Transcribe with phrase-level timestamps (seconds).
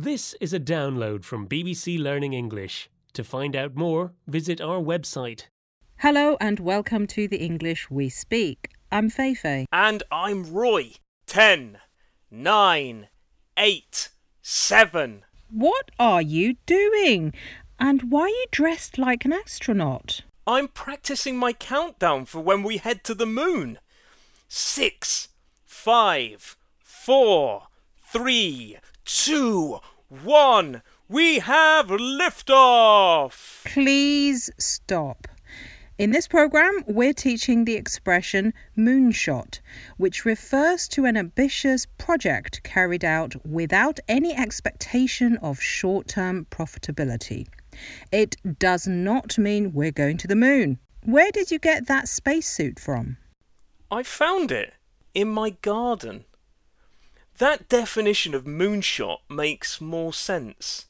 [0.00, 2.88] This is a download from BBC Learning English.
[3.14, 5.46] To find out more, visit our website.
[5.96, 8.70] Hello and welcome to the English We Speak.
[8.92, 9.64] I'm Feifei.
[9.72, 10.92] And I'm Roy.
[11.26, 11.78] Ten,
[12.30, 13.08] nine,
[13.56, 15.24] eight, seven.
[15.50, 17.34] What are you doing?
[17.80, 20.20] And why are you dressed like an astronaut?
[20.46, 23.80] I'm practicing my countdown for when we head to the moon.
[24.46, 25.30] Six,
[25.66, 27.64] five, four,
[28.06, 28.78] three,
[29.08, 30.82] two, one.
[31.08, 33.64] We have liftoff.
[33.64, 35.26] Please stop.
[35.96, 39.60] In this program, we're teaching the expression moonshot,
[39.96, 47.48] which refers to an ambitious project carried out without any expectation of short term profitability.
[48.12, 50.78] It does not mean we're going to the moon.
[51.02, 53.16] Where did you get that spacesuit from?
[53.90, 54.74] I found it
[55.14, 56.26] in my garden.
[57.38, 60.86] That definition of moonshot makes more sense.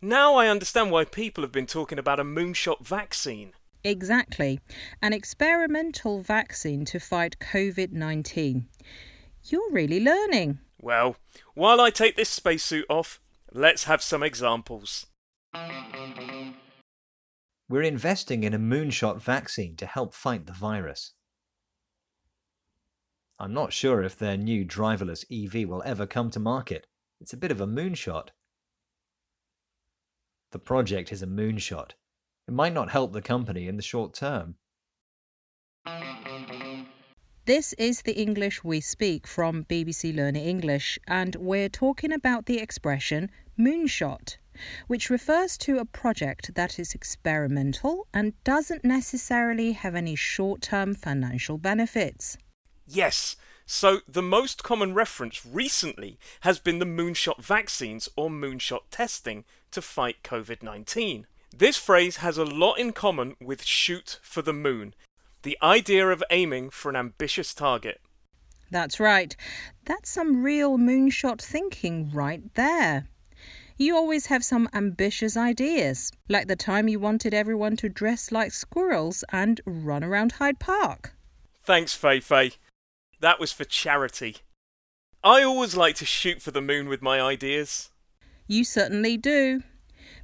[0.00, 3.54] Now I understand why people have been talking about a moonshot vaccine.
[3.82, 4.60] Exactly.
[5.02, 8.68] An experimental vaccine to fight COVID 19.
[9.46, 10.60] You're really learning.
[10.80, 11.16] Well,
[11.54, 13.20] while I take this spacesuit off,
[13.52, 15.06] let's have some examples.
[17.68, 21.14] We're investing in a moonshot vaccine to help fight the virus.
[23.42, 26.86] I'm not sure if their new driverless EV will ever come to market.
[27.22, 28.28] It's a bit of a moonshot.
[30.52, 31.92] The project is a moonshot.
[32.46, 34.56] It might not help the company in the short term.
[37.46, 42.58] This is the English we speak from BBC Learning English, and we're talking about the
[42.58, 44.36] expression moonshot,
[44.86, 50.94] which refers to a project that is experimental and doesn't necessarily have any short term
[50.94, 52.36] financial benefits.
[52.92, 59.44] Yes, so the most common reference recently has been the moonshot vaccines or moonshot testing
[59.70, 61.28] to fight COVID 19.
[61.56, 64.94] This phrase has a lot in common with shoot for the moon,
[65.42, 68.00] the idea of aiming for an ambitious target.
[68.72, 69.36] That's right.
[69.84, 73.06] That's some real moonshot thinking right there.
[73.76, 78.50] You always have some ambitious ideas, like the time you wanted everyone to dress like
[78.50, 81.14] squirrels and run around Hyde Park.
[81.62, 82.56] Thanks, Feifei.
[83.20, 84.36] That was for charity.
[85.22, 87.90] I always like to shoot for the moon with my ideas.
[88.46, 89.62] You certainly do.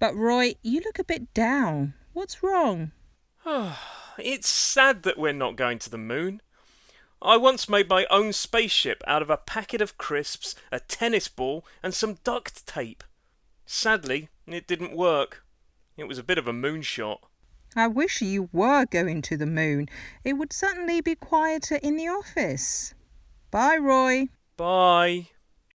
[0.00, 1.94] But Roy, you look a bit down.
[2.12, 2.90] What's wrong?
[4.18, 6.42] it's sad that we're not going to the moon.
[7.22, 11.64] I once made my own spaceship out of a packet of crisps, a tennis ball,
[11.82, 13.04] and some duct tape.
[13.66, 15.44] Sadly, it didn't work.
[15.96, 17.18] It was a bit of a moonshot.
[17.76, 19.88] I wish you were going to the moon.
[20.24, 22.94] It would certainly be quieter in the office.
[23.50, 24.26] Bye, Roy.
[24.56, 25.28] Bye.